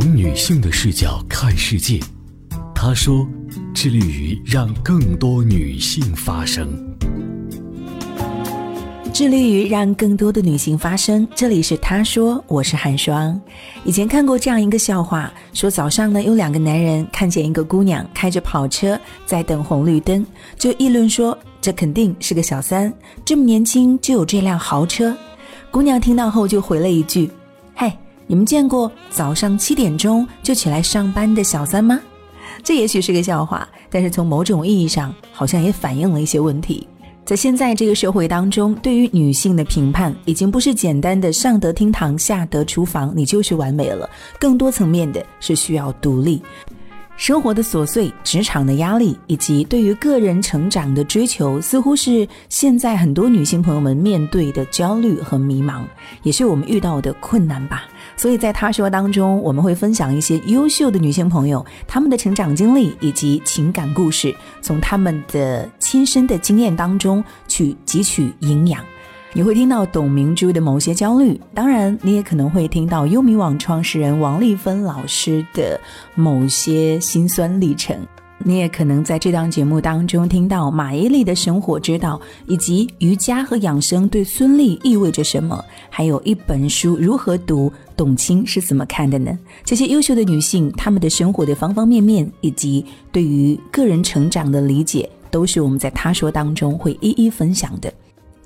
[0.00, 1.98] 从女性的视角看世界，
[2.72, 3.26] 他说，
[3.74, 6.68] 致力于让更多女性发声。
[9.12, 11.26] 致力于让更多的女性发声。
[11.34, 13.40] 这里是他说，我是寒霜。
[13.84, 18.96] 以前看过这样一个笑话，说早上呢有两个男人看见一个姑娘开着跑车
[19.26, 20.24] 在等红绿灯，
[20.56, 22.94] 就议论说这肯定是个小三，
[23.24, 25.12] 这么年轻就有这辆豪车。
[25.72, 27.28] 姑娘听到后就回了一句
[27.74, 27.92] ：“嘿。”
[28.30, 31.98] 你们见过早上七点钟就起来上班的小三吗？
[32.62, 36.86] 这也许是个笑话，但是从某种意义上，好像也反映了一些问题。
[37.24, 44.08] 在现在这个社会当中，对于女性的评判，已经不是简单的上得厅堂，下得厨房，你就是完美了。
[44.38, 46.42] 更多层面的是需要独立。
[47.16, 55.82] 生活的琐碎、职场的压力，以及对于个人成长的追求，似乎是现在很多女性朋友们面对的焦虑和迷茫，
[56.22, 57.88] 也是我们遇到的困难吧。
[58.18, 68.84] 所以在他说当中，我们会分享一些优秀的女性朋友她们的成长经历以及情感故事，从她们的亲身的经验当中去汲取营养。
[69.34, 75.78] 你会听到董明珠的某些焦虑，当然，你也可能会听到优米网创始人王丽芬老师的
[76.14, 77.96] 某些辛酸历程。
[78.44, 89.36] 你也可能在这档节目当中听到马伊琍的生活之道，以及瑜伽和养生对孙俪意味着什么，还有一本书如何读，董卿是怎么看的呢？
[89.64, 97.92] 这些优秀的女性，她们的生活的方方面面，以及对于个人成长的理解，都是我们在他说当中会一一分享的。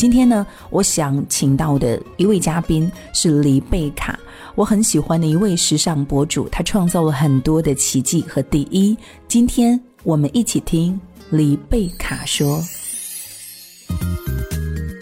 [0.00, 4.18] 今天呢，我想请到的一位嘉宾是黎贝卡，
[4.54, 8.96] 我很喜欢的一位时尚博主，他创造了很多的奇迹和第一。
[9.28, 12.64] 今天我们一起听黎贝卡说。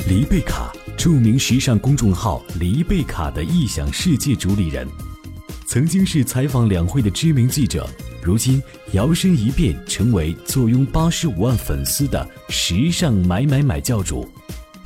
[0.09, 4.85] 黎贝卡，著名时尚公众号“黎贝卡”的异想世界主理人，
[5.65, 7.89] 曾经是采访两会的知名记者，
[8.21, 8.61] 如今
[8.95, 14.29] 摇身一变成为坐拥八十五万粉丝的时尚买买买教主。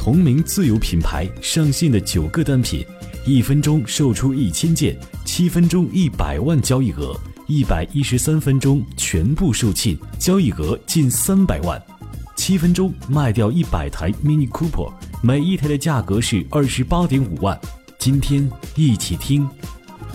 [0.02, 2.84] 同名自有品牌上线的九个单品，
[3.24, 11.80] 一分钟售出一千件，七分钟一百万交易额，一百一十三分钟全部售罄，交易额近三百万，
[12.34, 14.92] 七分钟卖掉一百台 Mini Cooper，
[15.22, 17.56] 每一台的价格是二十八点五万。
[17.96, 19.48] 今天一起听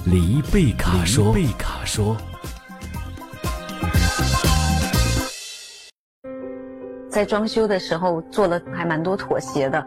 [0.03, 1.31] 黎贝卡说。
[1.31, 2.17] 贝卡说。
[7.17, 9.83] 在装修的时候做了还蛮多妥协的，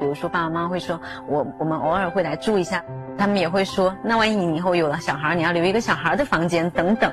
[0.00, 0.98] 比如说爸爸妈妈会说，
[1.28, 2.82] 我我们偶尔会来住一下，
[3.18, 7.12] 他们也会说，那万一你以后有了小孩，你要留一个小孩的房间等等。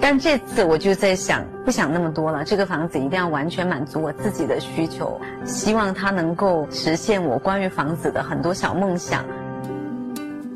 [0.00, 9.22] 但这次我就在想，不想那么多了，这个房子一定要完全满足我自己的需求，希望它能够实现我关于房子的很多小梦想。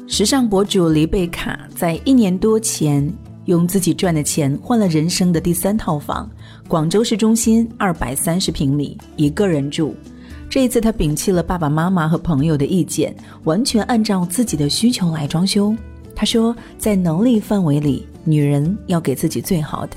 [0.08, 3.06] 时尚博主黎贝卡在一年多前。
[3.46, 6.30] 用自己赚的钱换了人生的第三套房，
[6.66, 9.94] 广州市中心二百三十平米，一个人住。
[10.48, 15.74] 这一次，他摒弃了爸爸妈妈和朋友的意见，完全按照自己的需求来装修。
[16.14, 19.96] 他说，在能力范围里，女人要给自己最好的。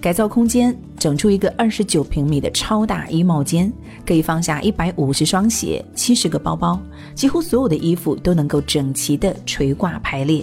[0.00, 3.70] 改造空间，整出一个二十九平米的超大衣帽间，
[4.06, 6.80] 可以放下一百五十双鞋、七十个包包，
[7.14, 10.42] 几乎所有的衣服都能够整齐的垂挂排列。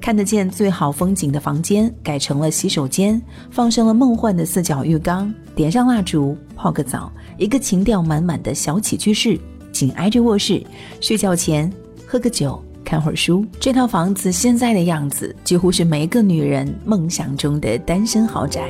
[0.00, 3.20] 看得见最好风景的房间改成了洗手间，
[3.50, 9.38] 放上了梦幻的四角浴缸，点上蜡烛泡个澡，一个情调满满的小起居室，
[9.72, 10.62] 紧挨着卧室。
[11.00, 11.72] 睡觉前
[12.06, 13.44] 喝个酒，看会儿书。
[13.58, 18.62] 这套房子现在的样子，几乎是每一个女人梦想中的单身豪宅。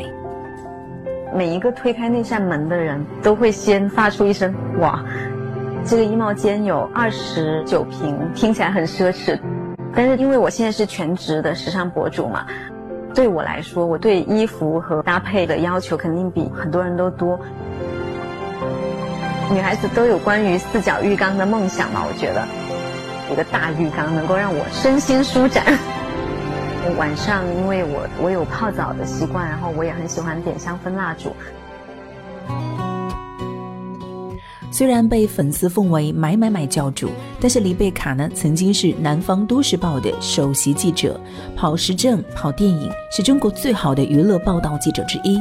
[1.34, 5.04] 每一个推开那扇门的人都会先发出一声“哇”。
[5.84, 9.38] 这个衣帽间有二十九平，听起来很奢侈。
[9.96, 12.46] 但是因为我现在是全职的时尚博主嘛，
[13.14, 17.40] 对我来说，我对衣服和搭配的要求肯定比很多人都多。
[19.50, 22.46] 女孩子都有关于四角浴缸的梦想嘛，我觉得
[23.32, 25.64] 一个大浴缸能够让我身心舒展。
[26.98, 31.34] 晚上因为我我有泡澡的习惯，然后我也很喜欢点香氛蜡烛。
[34.76, 37.08] 虽然被粉丝奉为“买买买教主”，
[37.40, 41.18] 但是黎贝卡呢，曾经是南方都市报的首席记者，
[41.56, 45.38] 跑时政、跑电影，是中国最好的娱乐报道记者之一。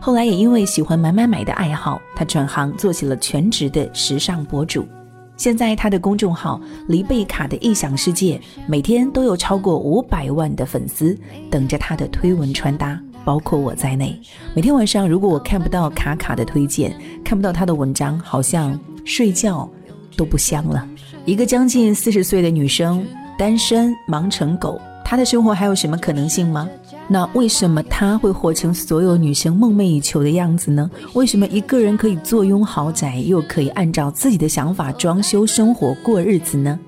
[0.00, 4.88] 后来也因为喜欢买买买的爱好，他转行做起了全职的时尚博主。
[5.36, 11.14] 现在他的公众号“黎贝卡的异想世界”每天都有超过五百万的粉丝
[11.50, 12.98] 等着他的推文穿搭。
[13.24, 14.18] 包括我在内，
[14.54, 19.68] 每天晚上如果我看不到卡卡的推荐，看不到他的文章，好像睡觉
[20.16, 20.86] 都不香了。
[21.24, 23.06] 一个将近四十岁的女生，
[23.38, 24.80] 单身，忙成狗。
[25.04, 26.68] 她的生活还有什么可能性吗？
[27.08, 30.88] 那为什么她会活成所有女生梦寐以求的样子呢？
[31.14, 36.78] 为什么一个人可以坐拥豪宅，又可以按照自己的想法装修生活过日子呢？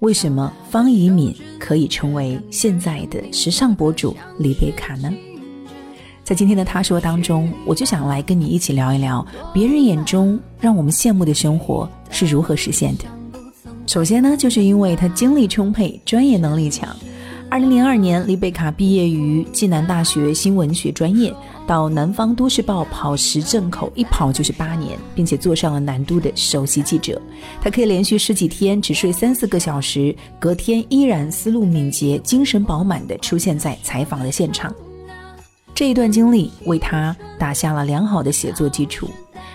[0.00, 5.08] 为什么方怡敏可以成为现在的时尚博主李贝卡呢？
[6.24, 13.04] 在今天的他说当中，我就想来跟你一起聊一聊，别人眼中让我们羡慕的生活是如何实现的。
[13.86, 16.88] 首先呢，就是因为他精力充沛，专业能力强。
[17.50, 21.34] 二零零二年，李贝卡毕业于暨南大学新闻学专业，
[21.66, 27.20] 到南方都市报跑时政口，一跑就是八年，并且做上了南都的首席记者。
[27.60, 34.72] 他可以连续十几天只睡三四个小时，隔天依然思路敏捷、精神饱满地出现在采访的现场。
[35.74, 39.08] 这一段经历为他打下了良好的写作基础。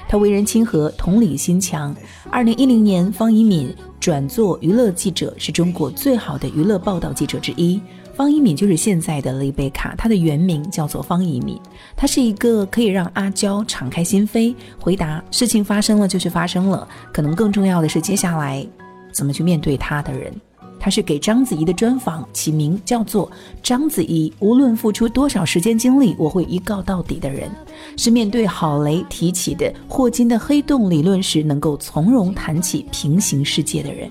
[0.10, 1.94] 他为人亲和，同理心强。
[2.31, 7.81] 二零一零年，方一敏转做娱乐记者，是中国最好的娱乐报道记者之一。
[8.16, 11.60] 方一敏就是现在的丽贝卡，她的原名叫做方一敏。
[11.96, 18.66] 她是一个可以让阿娇敞开心扉，回答事情发生了就是发生了，可能更重要的是接下来
[19.12, 20.34] 怎么去面对她的人。
[20.80, 23.30] 他是给章子怡的专访起名叫做
[23.64, 27.50] “章子怡”，无论付出多少时间精力，我会一告到底的人，
[27.98, 34.10] 是面对郝雷提起的霍金的黑洞理论时能够从容谈起平行世界的人。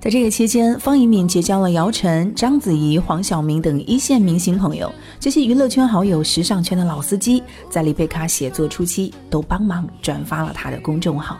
[0.00, 11.36] 在这个期间，方怡敏结交了姚晨、章子怡、黄晓明等一线明星朋友，这些娱乐圈好友、时尚圈的老司机，在丽贝卡写作初期都帮忙转发了他的公众号。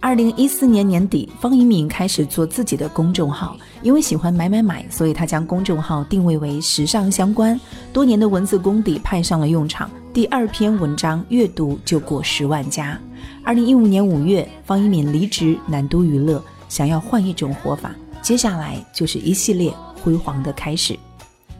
[0.00, 3.56] 二零一四年年底，方一敏开始做自己的公众号。
[3.82, 7.58] 因为喜欢买买买，所以他将公众号定位为时尚相关。
[7.92, 12.98] 多年的文字功底派上了用场，第二篇文章阅读就过十万加。
[13.42, 17.94] 二零一五年五月，方一敏离职南都娱乐，想要换一种活法。
[18.22, 19.72] 接下来就是一系列
[20.02, 20.96] 辉煌的开始。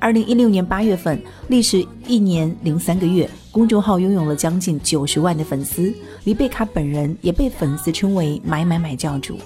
[0.06, 5.92] 二零一六年八月份，历时一年零三个月，公众号拥有了将近九十万的粉丝。
[6.22, 9.36] 黎贝卡本人也被粉丝称为“买买买教主”。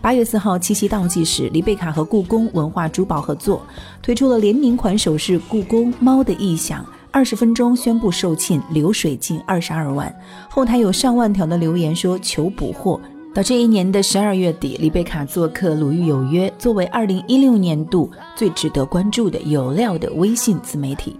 [0.00, 3.60] 八月四号七夕倒计时，黎贝卡和故宫文化珠宝合作
[4.00, 10.10] 推出了联名款首饰“故宫猫”的意象，二十分钟宣布售罄，流水近二十二万。
[10.48, 12.98] 后台有上万条的留言说求补货。
[13.36, 21.14] 到这一年的十二月底，李贝卡做客《鲁豫有约》，作为二零一六年度最值得关注的有料的微信自媒体。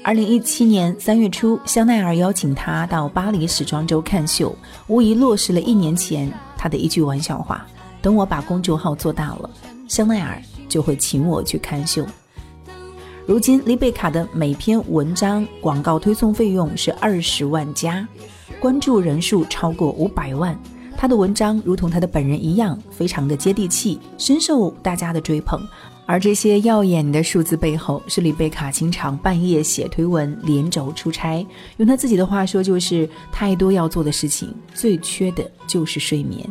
[0.00, 4.54] 二零一七年三月初，香奈儿邀请他到巴黎时装周看秀，
[4.86, 7.66] 无疑落实了一年前他的一句玩笑话
[8.00, 9.50] ：“等我把公众号做大了，
[9.88, 12.06] 香奈儿就会请我去看秀。”
[13.26, 18.06] 如今，李贝卡的每篇文章广告推送费用是二十万加，
[18.60, 20.56] 关注人数超过五百万。
[20.96, 25.60] 他的文章如同他的本人一样，非常的接地气，深受大家的追捧。
[26.06, 31.44] 而这些耀眼的数字背后，是李贝卡经常半夜写推文、连轴出差。
[31.78, 36.48] 用他自己的话说，就是太多要做的事情，最缺的就是睡眠。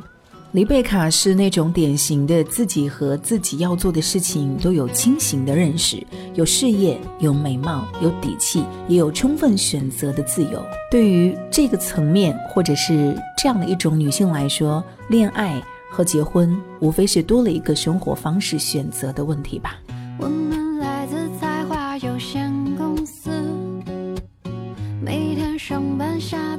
[0.55, 6.01] 黎贝卡是那种典型的自己和自己要做的事情都有清醒的认识，
[6.33, 10.65] 有事业，有美貌，有底气，也有充分选择的自由。
[10.89, 15.61] 对于这个层面或者是这样的一种女性来说，恋爱
[15.91, 19.77] 和结婚无非是多了一个生活方式选择的问题吧。
[20.17, 20.64] 我们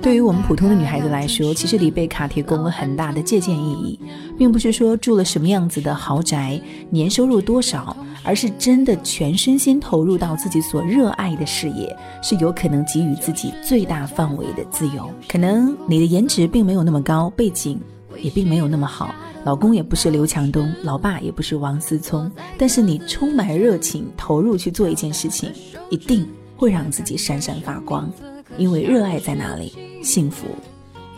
[0.02, 4.00] 对于我们普通的女孩子来说，其实李贝卡提供了很大的借鉴意义，
[4.36, 6.60] 并不是说住了什么样子的豪宅、
[6.90, 15.08] 年收入多少，而是真的全身心投入到自己所热爱的事业，是有可能给予自己最大范围的自由。
[15.28, 17.80] 可能你的颜值并没有那么高，背景
[18.20, 25.52] 也并没有那么好，老公也不是刘强东，老爸也不是王思聪，但是你充满热情，投入去做一件事情，
[25.90, 28.10] 一定会让自己闪闪发光。
[28.56, 30.46] 因为热爱在哪里，幸福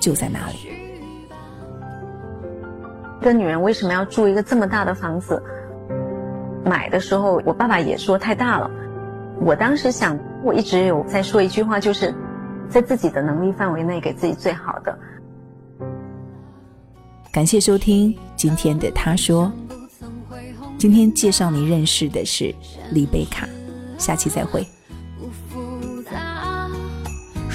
[0.01, 0.55] 就在哪里。
[3.21, 5.43] 一个女人为什么要住一个这么大的房子？
[6.65, 8.71] 买的时候，我爸爸也说太大了。
[9.41, 12.15] 我当时想，我一直有在说一句话，就是
[12.69, 14.99] 在自己的能力范围内给自己最好的。
[17.33, 19.51] 感谢收听今天的他说，
[20.79, 22.55] 今天介绍你认识的是
[22.91, 23.49] 丽贝卡，
[23.99, 24.67] 下期再会。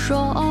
[0.04, 0.43] 说。